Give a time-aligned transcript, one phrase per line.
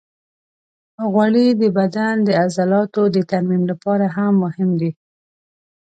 [1.11, 4.91] غوړې د بدن د عضلاتو د ترمیم لپاره هم مهمې دي.